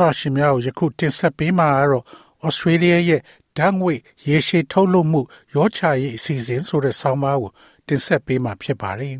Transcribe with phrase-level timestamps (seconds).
[0.00, 2.04] ရရှိမြကိုယခုတင်ဆက်ပေးမှာကတော့
[2.46, 3.20] Australia ရဲ့
[3.56, 3.94] ဓာတ်ငွေ
[4.28, 5.20] ရေရှည်ထုတ်လုပ်မှု
[5.54, 7.50] ရောချရေးအစီအစဉ်ဆိုတဲ့ဆောင်းပါးကို
[7.86, 9.14] တင်ဆက်ပေးမှာဖြစ်ပါတယ်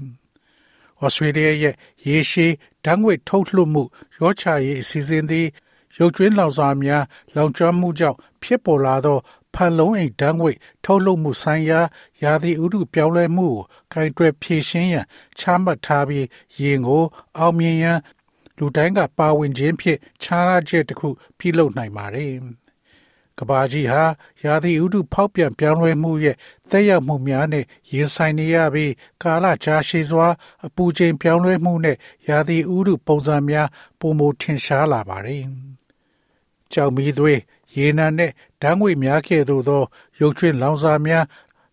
[1.04, 1.74] ။Australia ရဲ့
[2.08, 2.52] ရေရှည်
[2.84, 3.82] ဓာတ်ငွေထုတ်လွှတ်မှု
[4.18, 5.46] ရောချရေးအစီအစဉ်သည်
[5.98, 7.04] ရုပ်ကျွင်းလောင်စာများ
[7.34, 9.18] လောင်ကျွမ်းမှုကြောင့်ဖြစ်ပေါ်လာသော
[9.54, 10.52] ဖန်လုံးအိမ်ဓာတ်ငွေ
[10.84, 11.80] ထုတ်လုပ်မှုဆိုင်ရာ
[12.22, 13.48] ရာသီဥတုပြောင်းလဲမှု
[13.92, 15.06] ကိုကင်တွယ်ဖြည့်ရှင်းရန်
[15.38, 16.26] ချမှတ်ထားပြီး
[16.60, 17.04] ယင်ကို
[17.38, 17.98] အောင်မြင်ရန်
[18.58, 22.32] လူတိုင်းကပါဝင်ခြင်းဖြင့်ခြားနာချက်တစ်ခုပြုလုပ်နိုင်ပါတယ်။
[23.38, 24.02] ကဘာကြီးဟာ
[24.44, 26.36] ရာသီဥတုဖောက်ပြန်ပြောင်းလဲမှုရဲ့
[26.70, 30.28] သက်ရောက်မှုများနဲ့ရင်ဆိုင်နေရပြီးကာလကြာရှည်စွာ
[30.66, 31.96] အပူချိန်ပြောင်းလဲမှုနဲ့
[32.28, 33.68] ရာသီဥတုပုံစံများ
[34.00, 35.44] ပုံမထင်ရှားလာပါတယ်။
[36.72, 37.40] ကြောင်မီသွေး
[37.76, 38.30] ရေနံနဲ့
[38.62, 39.82] ဓာတ်ငွေများခဲ့သို့သော
[40.20, 41.24] ရုပ်ချွင်းလောင်စာများ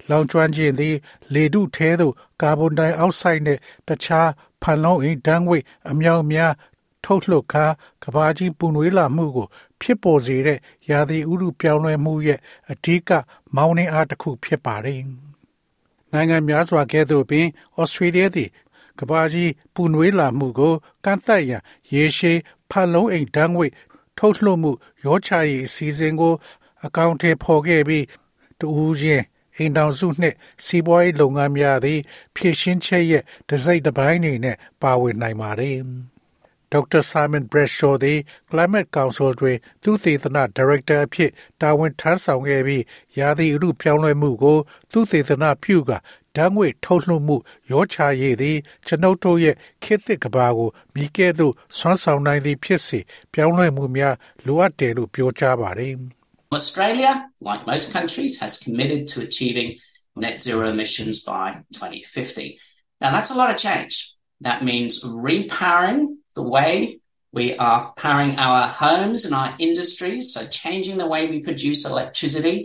[0.09, 0.95] လောင်ကျွမ်းခြင်းသည်
[1.33, 4.29] လေထုထဲသို့ကာဗွန်ဒိုင်အောက်ဆိုဒ်နှင့်တခြား
[4.61, 5.57] ဖန်လုံးအိမ်ဓာတ်ငွေ
[5.91, 6.51] အမြောက်အများ
[7.03, 7.65] ထုတ်လွှတ်ခါ
[8.03, 9.47] ကဘာကြီးပူနွေးလာမှုကို
[9.81, 10.59] ဖြစ်ပေါ်စေတဲ့
[10.89, 12.39] ရာသီဥတုပြောင်းလဲမှုရဲ့
[12.71, 13.09] အဓိက
[13.55, 15.01] မောင်းနှင်းအားတစ်ခုဖြစ်ပါတယ်။
[16.13, 17.47] နိုင်ငံများစွာကဲ့သို့ပင်
[17.79, 18.49] ဩစတြေးလျသည်
[18.99, 20.73] ကဘာကြီးပူနွေးလာမှုကို
[21.05, 23.67] ကန့်သတ်ရန်ရေရှည်ဖန်လုံးအိမ်ဓာတ်ငွေ
[24.17, 24.71] ထုတ်လွှတ်မှု
[25.05, 26.33] ရောချရေးအစီအစဉ်ကို
[26.85, 28.05] အကောင့်ထဲပေါ်ခဲ့ပြီး
[28.59, 29.23] တူဦးချင်း
[29.55, 31.99] အိမ်တောင်စုနှင့်စီးပွားရေးလုပ်ငန်းများသည်
[32.35, 35.77] ဖြည့်ရှင်းချက်ရဲ့တစိုက်တစ်ပိုင်းနေနဲ့ပါဝင်နိုင်ပါတယ်။
[36.72, 38.18] ဒေါက်တာ Simon Bradshaw သည်
[38.50, 42.84] Climate Council တွင်သူသေသနဒါရိုက်တာအဖြစ်တာဝန်ထမ်းဆောင်ခဲ့ပြီး
[43.18, 44.58] ရာသီဥတုပြောင်းလဲမှုကို
[44.92, 45.90] သူသေသနပြုက
[46.36, 47.36] ဓာတ်ငွေထုတ်လွှတ်မှု
[47.70, 53.00] ရောချရေးသည်ကျွန်ုပ်တို့ရဲ့ခေတ်သစ်ကဘာကိုမိကဲ့သို့ဆွမ်းဆောင်နိုင်သည်ဖြစ်စေ
[53.32, 54.14] ပြောင်းလဲမှုများ
[54.46, 55.94] လိုအပ်တယ်လို့ပြောကြားပါတယ်။
[56.58, 57.12] Australia,
[57.48, 59.68] like most countries, has committed to achieving
[60.24, 62.58] net zero emissions by 2050.
[63.02, 63.94] Now, that's a lot of change.
[64.40, 66.00] That means repowering
[66.34, 67.00] the way
[67.32, 72.56] we are powering our homes and our industries, so changing the way we produce electricity,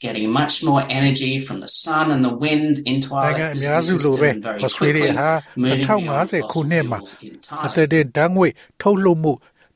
[0.00, 4.42] getting much more energy from the sun and the wind into our electricity system and
[4.42, 5.12] very quickly
[5.56, 7.64] moving beyond fossil fuels in time.
[7.66, 8.48] အသက်တဲ့ဓာတ်ငွေ
[8.80, 9.32] ထုတ်လွှတ်မှု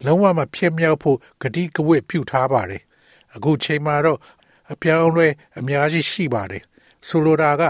[0.06, 2.83] လုံးဝမဖြစ်မြောက်ဖို့ကတိကဝတ်ပြုထားပါတယ်
[3.37, 4.19] အခုချိန်မှာတော့
[4.72, 5.28] အပြောင်းအလဲ
[5.59, 6.62] အများကြီးရှိပါတယ်
[7.08, 7.63] ဆိုလိုတာက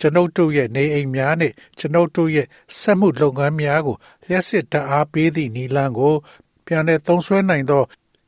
[0.00, 2.46] ကျွန်ုပ်တို့ရဲ့နေအိမ်များနဲ့ကျွန်ုပ်တို့ရဲ့
[2.78, 3.96] စက်မှုလုပ်ငန်းများကို
[4.26, 6.14] လျှက်စစ်တအားပေးသည့်နီလန်းကို
[6.66, 7.82] ပြန်လည်သုံးစွဲနိုင်သော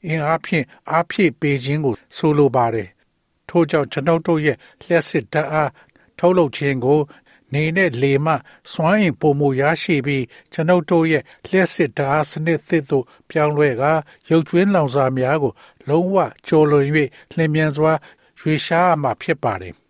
[0.06, 2.88] အင်အားဖြင့်အားဖြည့်ပေးခြင်းကို ဆိုလိုပါတယ်
[3.48, 5.70] ထို့ကြောင့်ကျွန်ုပ်တို့ရဲ့လျှက်စစ်တအား
[6.18, 7.00] ထုတ်လုပ်ခြင်းကို
[7.54, 8.34] နေနဲ့လေမှ
[8.72, 13.82] စွမ်းအင်ပုံမရရှိပြီးကျွန်ုပ်တို့ရဲ့လျှက်စစ်ဓာတ်စနစ်သစ်သို့ပြောင်းလဲက
[14.28, 15.52] ရုပ်ကျွင်းလောင်စာများကို
[15.88, 16.86] လုံးဝကျော်လွန်၍
[17.36, 17.92] လျင်မြန်စွာ
[18.40, 19.74] ရွေရှားမှဖြစ်ပါတယ်။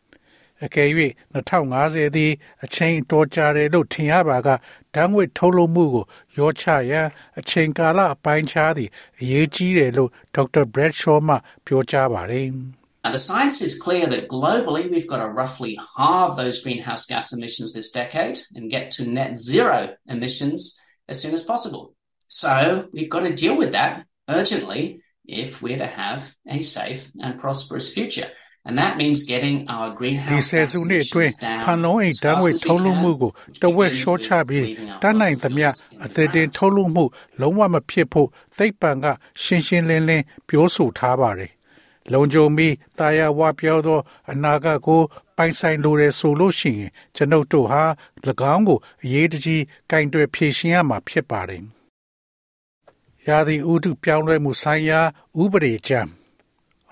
[0.65, 0.89] အကယ်၍
[1.35, 2.31] 2050သည်
[2.63, 4.49] အချိန်တော်ကြာတယ်လို့ထင်ရပါက
[4.95, 6.05] ဓာတ်ငွေထုတ်လုပ်မှုကို
[6.37, 7.07] ရောချရန်
[7.39, 11.35] အချိန်ကာလအပိုင်းခြားသည့်အရေးကြီးတယ်လို့ဒေါက်တာ Bradshaw မှ
[11.65, 12.47] ပြောကြားပါတယ်။
[13.03, 17.33] Now, the science is clear that globally we've got to roughly halve those greenhouse gas
[17.33, 20.79] emissions this decade and get to net zero emissions
[21.09, 21.95] as soon as possible.
[22.27, 27.39] So we've got to deal with that urgently if we're to have a safe and
[27.39, 28.29] prosperous future.
[28.68, 32.22] And that means getting our ဒီ greenhouse ဆယ် gas စုနှစ်အတွင်း emissions ဖန် down လုံးအိမ် as
[32.24, 34.90] ဓာတ်ငွေ fast as ထုတ် we လုပ်မှု can, ကို which တဝက် begins ရှော့ချ with ပြီး leaving
[34.92, 36.56] our တတ်နိုင်သ fossil မျှ fuels in အ the သေးတင် ground.
[36.56, 37.04] ထုတ်လုပ်မှု
[37.40, 39.06] လုံးဝမဖြစ်ဖို့သိပ္ပံက
[39.42, 41.52] ရှင်းရှင်းလင်းလင်းပြောဆိုထားပါတယ်။
[42.12, 44.00] လုံခြုံပြီးတာယာဝပြောသော
[44.32, 45.00] အနာဂတ်ကို
[45.36, 47.82] ပိုင်ဆိုင်လိုတယ်ဆိုလို့ရှိရင်ကျွန်ုပ်တို့ဟာ၎
[48.54, 51.62] င်းကိုအရေးတကြီးကင်တွယ်ဖြည့်ရှင်းရမှာဖြစ်ပါတယ်။
[53.28, 55.00] ရာသီဥတုပြောင်းလဲမှုဆိုင်ရာ
[55.42, 56.10] ဥပဒေကြမ်း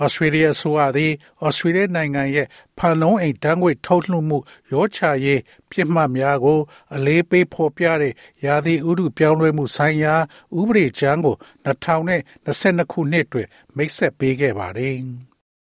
[0.04, 1.12] ဩစတြေးလျအစိုးရသည်
[1.46, 2.48] ဩစတြေးလျနိုင်ငံရဲ့
[2.78, 4.38] ဖန်လုံးအိမ်ဓာတ်ငွေထုတ်လွှတ်မှု
[4.74, 5.42] ရောချရေး
[5.72, 6.60] ပြစ်မှတ်များကို
[6.96, 8.14] အလေးပေးဖော်ပြတဲ့
[8.46, 10.16] ရာသီဥတုပြောင်းလဲမှုဆိုင်ရာ
[10.60, 11.36] ဥပဒေကြမ်းကို
[11.66, 13.48] 2022ခုနှစ်တွင်
[13.78, 14.98] မိတ်ဆက်ပေးခဲ့ပါတယ်။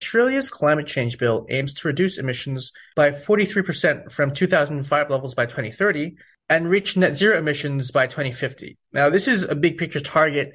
[0.01, 6.15] Australia's climate change bill aims to reduce emissions by 43% from 2005 levels by 2030
[6.50, 8.77] and reach net zero emissions by 2050.
[8.91, 10.53] Now, this is a big picture target.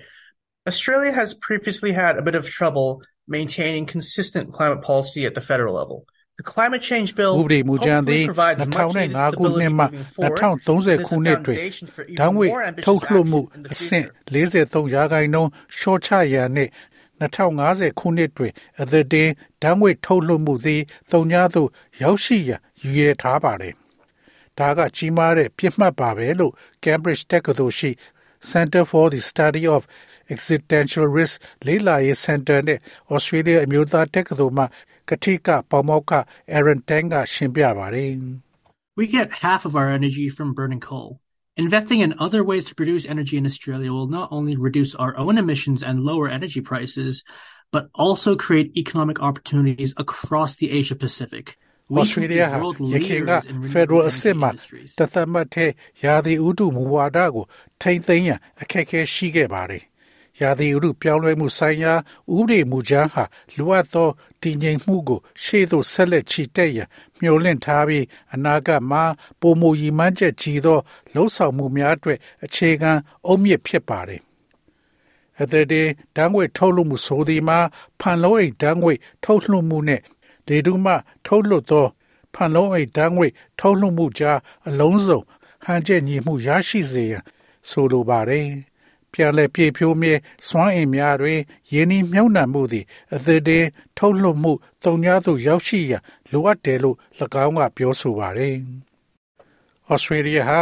[0.67, 3.03] Australia has previously had a bit of trouble
[3.37, 5.99] maintaining consistent climate policy at the federal level.
[6.41, 10.39] The climate change bill ဥပဒေမူကြမ်းသည် hopefully provides much needed 2005ခု stability နှစ်မှ moving forward.
[10.41, 14.05] 2030ခုနှစ်တွင် It is a foundation for even ဓာတ်ငွေ more ambitious ထုတ်လွှတ်မှု action in the အဆင့်
[14.05, 14.13] future.
[14.33, 16.71] 43ရာခိုင်နှုန်းရှော့ချရန်နှင့်
[17.21, 18.53] 2050ခုနှစ်တွင်
[18.83, 19.31] အသတင်
[19.63, 20.83] ဓာတ်ငွေ့ထုတ်လွှတ်မှုသည်
[21.13, 21.69] တုံညာသို့
[22.03, 23.75] ရောက်ရှိရန်ရည်ရွယ်ထားပါတယ်။
[24.59, 26.53] ဒါကကြီးမားတဲ့ပြစ်မှတ်ပါပဲလို့
[26.85, 27.91] Cambridge တက္ကသိုလ်ရှိ
[28.53, 29.83] Center for the Study of
[30.35, 31.35] Existential Risk
[31.67, 32.79] လေ့လာရေးစင်တာနဲ့
[33.15, 34.65] Australia အမျိုးသားတက္ကသိုလ်မှ
[35.11, 36.13] ကတိကပေါမောက္ခ
[36.57, 38.13] Aaron Tang ကရှင်းပြပါတယ်။
[38.99, 41.09] We get half of our energy from burning coal.
[41.65, 45.35] Investing in other ways to produce energy in Australia will not only reduce our own
[45.43, 47.13] emissions and lower energy prices,
[47.75, 51.47] but also create economic opportunities across the Asia Pacific.
[52.00, 52.58] Australia ဟာ
[52.94, 53.32] ယခင်က
[53.72, 54.48] Federal အစစ်မှ
[54.98, 55.72] တသမတ်တဲ့
[56.04, 57.46] ယာဒီဥတုမူဝါဒကို
[57.82, 59.84] ထိမ့်သိမ်းရန်အခက်အခဲရှိခဲ့ပါတယ်။
[60.42, 61.94] ယာဒီဥတုပြောင်းလဲမှုဆိုင်ရာ
[62.36, 63.24] ဥပဒေမူကြမ်းဟာ
[63.58, 64.10] လိုအပ်သော
[64.42, 66.88] တည်ငြိမ်မှုကို ရှေ့သို့ဆက်လက်ချီတက်ရန်
[67.20, 69.04] မျှော်လင့်ထားပြီးအနာဂတ်မှာ
[69.42, 70.80] ပုံမူရည်မှန်းချက်ကြီးသော
[71.14, 72.92] လှုပ်ဆောင်မှုများအတွက်အခြေခံ
[73.26, 74.22] အုံမြစ်ဖြစ်ပါတယ်။
[75.42, 77.60] အသက်တဲ့တန်းငွေထုတ်လုပ်မှုဆိုသည်မှာ
[78.00, 78.94] ဖန်လုံးအိတ်တန်းငွေ
[79.24, 80.02] ထုတ်လွှတ်မှုနဲ့
[80.48, 80.94] လေတုမှ
[81.26, 81.88] ထုတ်လွှတ်သော
[82.34, 83.28] ဖန်လုံးအိတ်တန်းငွေ
[83.60, 85.20] ထုတ်လွှတ်မှုကြားအလုံးစုံ
[85.66, 87.24] ဟန်ချက်ညီမှုရရှိစေရန်
[87.70, 88.48] ဆိုလိုပါတယ်။
[89.14, 90.14] ပြန်လည်ပြေဖြိုးမြဲ
[90.48, 91.40] စွမ်းအင်များတွင်
[91.74, 92.86] ယင်းဤမြုံနှံမှုသည်
[93.16, 93.66] အသေးသေး
[93.98, 94.52] ထုတ်လွှတ်မှု
[94.84, 96.98] တုံညာသို့ရောက်ရှိရန်လိုအပ်တယ်လို့၎
[97.46, 98.56] င်းကပြောဆိုပါတယ်။
[99.94, 100.62] Australia ဟာ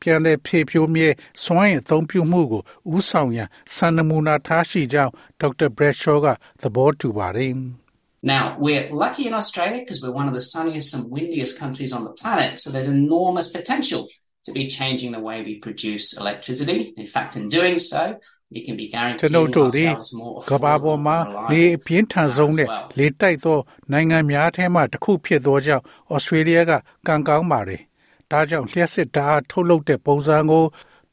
[0.00, 1.08] ပြန်လည်ဖြည့်ဖြိုးမြဲ
[1.42, 2.62] စွမ်းအင်အသုံးပြုမှုကို
[2.96, 6.26] ဥဆောင်ရန်စံနမူနာထားရှိကြောင်းဒေါက်တာ Bradshaw က
[6.62, 7.52] သဘောတူပါတယ်။
[8.23, 12.03] Now, we're lucky in Australia because we're one of the sunniest and windiest countries on
[12.03, 14.07] the planet, so there's enormous potential
[14.45, 16.93] to be changing the way we produce electricity.
[16.97, 18.19] In fact, in doing so,
[18.49, 21.17] we can be guaranteeing ourselves more ကဘာပေါ်မှာ
[21.51, 23.57] လေအပြင်းထန်ဆုံးနဲ့လေတိုက်သော
[23.91, 26.71] နိုင်ငံများထဲမှတစ်ခုဖြစ်သောကြောင့်ဩစတြေးလျက
[27.07, 27.81] ကံကောင်းပါတယ်။
[28.31, 30.63] ဒါကြောင့်လျှက်စစ်ဓာတ်ထုတ်လုပ်တဲ့ပုံစံကို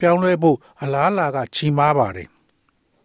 [0.01, 2.29] ပြောင်းလဲဖို့အလားအလာကကြီးမားပါတယ်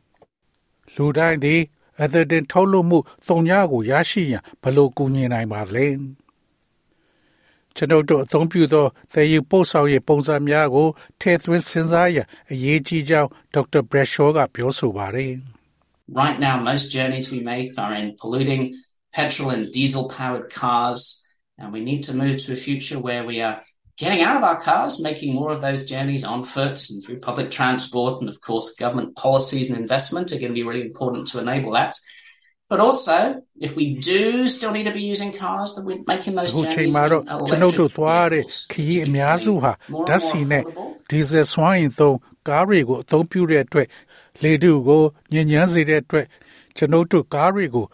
[0.96, 1.62] ။လူတိုင်းသည်
[2.04, 5.88] အသက်တင်ထုတ်လုပ်မှုသုံးညကိုရရှိရန်ဘလို့ကူညီနိုင်ပါလဲ
[7.76, 10.88] ကျွန်ုပ်တို့အသုံးပြုသောသယ်ယူပို့ဆောင်ရေးပုံစံများကို
[11.20, 15.34] ထည့်သွင်းစဉ်းစားရန်အရေးကြီးကြောင်းဒေါက်တာ Bradshaw ကပြောဆိုပါတယ်
[16.22, 18.64] Right now most journeys we make are in polluting
[19.16, 21.02] petrol and diesel powered cars
[21.60, 23.58] and we need to move to a future where we are
[23.98, 27.52] getting out of our cars, making more of those journeys on foot and through public
[27.52, 28.22] transport.
[28.22, 31.72] And of course, government policies and investment are going to be really important to enable
[31.74, 31.94] that.
[32.70, 36.54] But also, if we do still need to be using cars, then we're making those
[36.54, 38.68] journeys in electric vehicles.
[38.74, 39.72] ခရီးအများစုဟာ
[40.08, 40.64] ဓာတ်ဆီနဲ့
[41.10, 42.18] ဒီဇယ်စွမ်းအင်သုံး
[42.48, 43.88] ကားတွေကိုအသုံးပြုတဲ့အတွက်
[44.44, 46.26] လေထုကိုညဉ့်ညမ်းစေတဲ့အတွက်
[46.78, 47.86] ကျွန်ုပ်တို့ကားတွေကို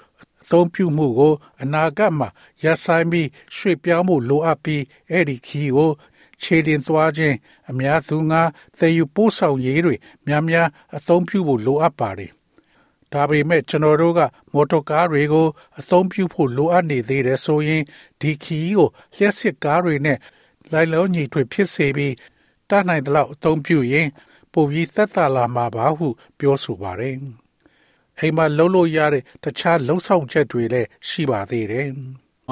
[0.51, 2.29] သုံးပြုမှုကို အနာဂတ်မှာ
[2.63, 5.91] ရပ်ဆိုင်ပြီးရွှေ့ပြောင်းမှုလိုအပ်ပြီးအဲ့ဒီခီးကို
[6.43, 7.37] ခြေတင်သွားခြင်း
[7.71, 8.43] အများသူငါ
[8.79, 9.95] သယ်ယူပို့ဆောင်ရေးတွေ
[10.27, 12.33] များများအသုံးပြုဖို့လိုအပ်ပါတယ်။
[13.13, 14.21] ဒါပေမဲ့ကျွန်တော်တို့က
[14.53, 15.47] မော်တော်ကားတွေကို
[15.81, 17.83] အသုံးပြုဖို့လိုအပ်နေသေးတယ်ဆိုရင်
[18.21, 20.19] ဒီခီးကိုလျှက်စစ်ကားတွေနဲ့
[20.73, 22.15] လိုက်လုံးညီထွေဖြစ်စေပြီး
[22.71, 24.09] တတ်နိုင်တဲ့လောက်အသုံးပြုရင်
[24.53, 26.09] ပုံပြီးသက်သာလာမှာပါဟု
[26.39, 27.17] ပြောဆိုပါတယ်။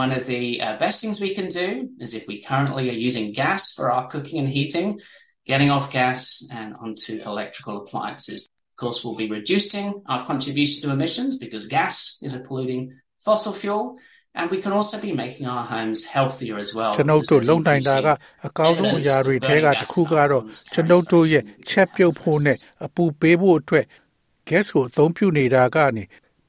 [0.04, 3.32] One of the uh, best things we can do is if we currently are using
[3.32, 5.00] gas for our cooking and heating,
[5.46, 8.50] getting off gas and onto electrical appliances.
[8.74, 13.54] Of course, we'll be reducing our contribution to emissions because gas is a polluting fossil
[13.54, 13.98] fuel.
[14.36, 16.92] And we can also be making our homes healthier as well.
[16.98, 18.08] ကျွန်ုပ်တို့လုံနိုင်တာက
[18.48, 23.86] အကောင်းဆုံးအရာတွေထဲကတစ်ခုကတော့ကျွန်ုပ်တို့ရဲ့ချက်ပြုတ်ဖို့နဲ့အပူပေးဖို့အတွက်
[24.49, 26.05] gas ကိုအသုံးပြုနေတာကနေ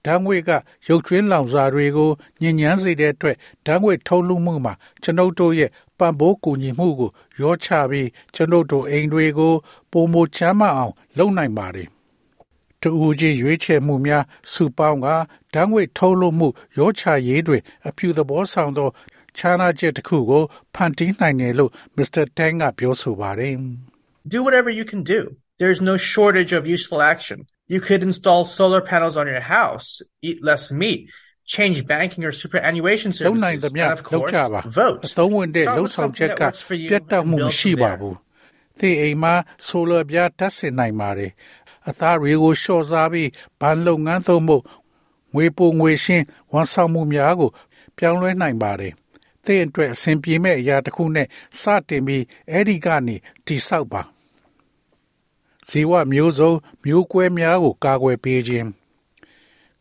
[0.06, 0.50] ဓာတ်ငွေ့က
[0.88, 7.10] ရုပ်ကျွင်းလောင်စာတွေကိုညဉ့်ညမ်းစေတဲ့အတွက်ဓာတ်ငွေ့ထုတ်လွှတ်မှုမှာကျွန်ုပ်တို့ရဲ့ပံ့ပိုးကူညီမှုကို
[7.42, 9.54] ရောချပြီးကျွန်ုပ်တို့အိမ်တွေကို
[9.92, 11.88] ပုံမချမ်းမအောင် လုပ်နိုင်ပါတယ်။
[12.82, 15.08] တူဦးချင်းရွေးချယ်မှုများစုပေါင်းက
[15.54, 18.90] ဓာတ်ငွေ့ထုတ်လွှတ်မှုရောချရေးတွင်အဖြူသဘောဆောင်သော
[19.38, 20.44] ခြားနာချက်တစ်ခုကို
[20.76, 22.24] ဖန်တီးနိုင်တယ်လို့ Mr.
[22.38, 23.56] Tang ကပြောဆိုပါတယ်။
[24.34, 25.20] Do whatever you can do.
[25.62, 27.40] There's no shortage of useful action.
[27.75, 31.01] You could install solar panels on your house, eat less meat,
[31.47, 34.33] change banking or superannuation services, and of course,
[34.81, 35.01] vote.
[35.07, 36.43] အသုံးဝင်တဲ့လှုပ်ဆောင်ချက်က
[36.91, 38.15] ပြတ်တောက်မှုမရှိပါဘူး။
[38.79, 39.35] ဒီအိမ်မှာ
[39.67, 41.31] ဆိုလာပြားတက်ဆင်နိုင်ပါတယ်။
[41.89, 44.63] အသားတွေကိုလျှော့စားပြီးဗန်လုပ်ငန်းသုံးဖို့
[45.35, 47.51] ငွေပိုငွေရှင်းဝန်ဆောင်မှုများကို
[47.99, 48.93] ပြောင်းလဲနိုင်ပါတယ်။
[49.45, 51.27] သင်အတွက်အဆင်ပြေမဲ့အရာတစ်ခုနဲ့
[51.61, 53.17] စတင်ပြီးအဲ့ဒီကနေ
[53.47, 54.03] တိဆောက်ပါ။
[55.70, 56.52] ဇီဝမျိုးစုံ
[56.86, 58.68] မျိုးကွဲများကို ကာကွယ်ပေးခြင်း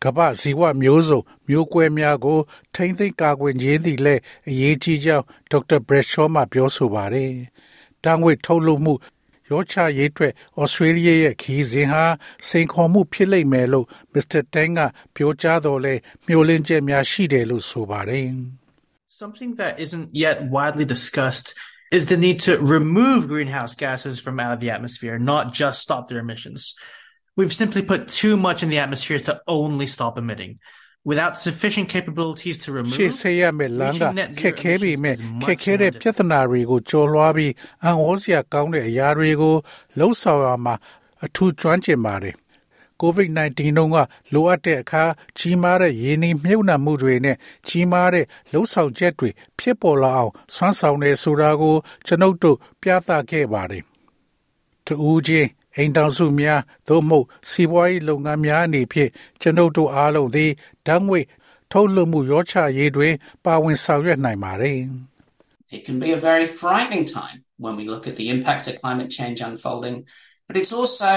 [0.02, 2.38] ကမ္ဘာဇီဝမျိုးစုံမျိုးကွဲများကို
[2.74, 7.32] ထိမ့်သိမ်းကာကွယ်ခြင်းသည်လည်းအရေးကြီးကြောင်းဒေါက်တာဘရက်ရှောမှပြောဆိုပါတယ်။
[8.04, 8.94] တံငွေထုတ်လုပ်မှု
[9.50, 12.04] ရောချရေးအတွက်ဩစတြေးလျရဲ့ခီးစဉ်ဟာ
[12.48, 14.80] စိန်ခေါ်မှုဖြစ်လိမ့်မယ်လို့မစ္စတာတန်က
[15.14, 15.94] ပြောကြားတော်လဲ
[16.26, 18.28] မျှော်လင့်ချက်များရှိတယ်လို့ဆိုပါတယ်
[19.22, 21.48] Something that isn't yet widely discussed
[21.91, 26.07] is the need to remove greenhouse gases from out of the atmosphere, not just stop
[26.07, 26.75] their emissions.
[27.35, 30.59] We've simply put too much in the atmosphere to only stop emitting.
[31.05, 34.03] without sufficient capabilities to remove ရှေ့ဆက်ရမယ့်လမ်းက
[34.41, 39.55] ခက်ခဲပေမဲ့ခက်ခဲတဲ့ပြဿနာတွေကိုကျော်လွှားပြီးအံ့ဩစရာကောင်းတဲ့အရာတွေကို
[39.99, 40.75] လှုပ်ဆောင်ရမှာ
[41.25, 42.35] အထူးကျွမ်းကျင်ပါတယ်
[43.02, 43.96] COVID-19 တုန်းက
[44.32, 45.04] လိုအပ်တဲ့အခါ
[45.38, 47.36] ကြီးမားတဲ့ရင်းနှီးမြုပ်နှံမှုတွေနဲ့
[47.68, 51.76] ကြီးမားတဲ့လှုပ်ဆောင်ချက်တွေဖြစ်ပေါ်လာအောင်ဆွမ်းဆောင်နေဆိုတာကို
[52.06, 53.84] ကျွန်ုပ်တို့ပြသခဲ့ပါတယ်။
[54.86, 60.50] တူးချင်းအိမ်တောင်စုများသို့မဟုတ်စီးပွားရေးလုပ်ငန်းများအနေဖြင့်ကျွန်ုပ်တို့အားလုံးသည်
[60.86, 61.24] ဓာတ်ငွေ့
[61.72, 63.14] ထုတ်လွှတ်မှုရောချရေးတွင်
[63.44, 64.78] ပါဝင်ဆောင်ရွက်နိုင်ပါတယ်
[65.76, 69.10] It can be a very frightening time when we look at the impact of climate
[69.18, 69.96] change unfolding,
[70.46, 71.12] but it's also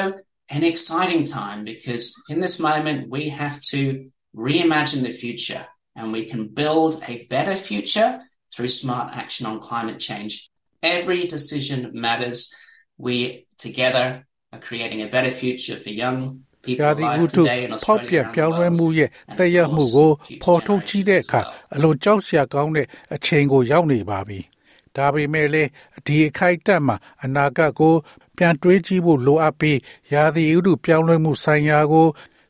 [0.50, 5.64] an exciting time because in this moment we have to reimagine the future
[5.96, 8.20] and we can build a better future
[8.52, 10.48] through smart action on climate change.
[10.82, 12.54] Every decision matters.
[12.98, 16.18] We together are creating a better future for young
[16.64, 17.42] people ရာသီဥတု
[17.84, 20.10] ဖောက်ပြပြောင်းလဲမှုရဲ့သက်ရောက်မှုကို
[20.44, 21.40] ဖော်ထုတ်ကြည့်တဲ့အခါ
[21.74, 24.40] အလွန်ကြောက်စရာကောင်းတဲ့အချိန်ကိုရောက်နေပါပြီ။
[24.95, 25.69] ဒါပေမဲ့လည်း
[26.05, 27.93] ဒီအခိုက်အတန့်မှာအနာဂတ်ကို
[28.37, 29.79] ပြန်တွေးကြည့်ဖို့လိုအပ်ပြီး
[30.13, 32.07] ရာသီဥတုပြောင်းလဲမှုဆိုင်ရာကို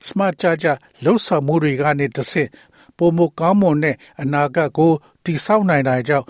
[0.07, 0.67] smart ကြကြ
[1.03, 2.49] လှုပ်ဆောင်မှုတွေကနေတစ်ဆင့်
[2.97, 4.91] ပုံမကောင်းမွန်တဲ့အနာဂတ်ကို
[5.25, 6.25] တည်ဆောက်နိုင်တဲ့ကြောင့်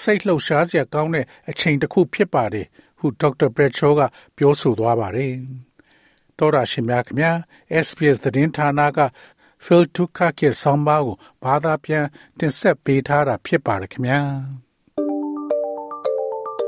[0.00, 2.66] စိတ်လှုပ်ရှားစရာကောင်းတဲ့အချိန်တစ်ခုဖြစ်ပါတယ်။
[2.98, 4.00] ဟုဒေါက်တာဘရက်ချောက
[4.36, 5.32] ပြောဆိုသွားပါတယ်။
[6.38, 7.36] တော်ရရှိမြခင်
[7.86, 9.00] SPS သတင်းဌာနက
[9.64, 12.04] Phil Tuka ရဲ့ဆောင်းပါးကိုဘာသာပြန်
[12.38, 14.20] တင်ဆက်ပေးထားတာဖြစ်ပါတယ်ခင်ဗျာ။